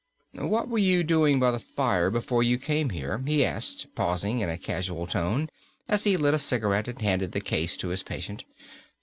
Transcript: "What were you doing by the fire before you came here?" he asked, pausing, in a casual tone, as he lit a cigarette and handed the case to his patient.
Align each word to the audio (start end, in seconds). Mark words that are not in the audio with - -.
"What 0.33 0.67
were 0.67 0.79
you 0.79 1.03
doing 1.03 1.39
by 1.39 1.51
the 1.51 1.59
fire 1.59 2.09
before 2.09 2.41
you 2.41 2.57
came 2.57 2.89
here?" 2.89 3.21
he 3.27 3.45
asked, 3.45 3.85
pausing, 3.93 4.39
in 4.39 4.49
a 4.49 4.57
casual 4.57 5.05
tone, 5.05 5.47
as 5.87 6.05
he 6.05 6.17
lit 6.17 6.33
a 6.33 6.39
cigarette 6.39 6.87
and 6.87 6.99
handed 7.03 7.33
the 7.33 7.39
case 7.39 7.77
to 7.77 7.89
his 7.89 8.01
patient. 8.01 8.43